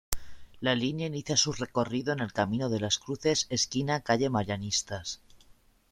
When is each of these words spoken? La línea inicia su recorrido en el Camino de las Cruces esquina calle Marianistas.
La 0.61 0.73
línea 0.73 1.05
inicia 1.05 1.37
su 1.37 1.53
recorrido 1.53 2.11
en 2.11 2.21
el 2.21 2.33
Camino 2.33 2.69
de 2.69 2.79
las 2.79 2.97
Cruces 2.97 3.45
esquina 3.51 3.99
calle 4.01 4.31
Marianistas. 4.31 5.21